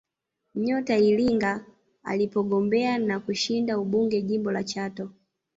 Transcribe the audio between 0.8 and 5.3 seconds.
ilingaa alipogombea na kushinda ubunge jimbo la Chato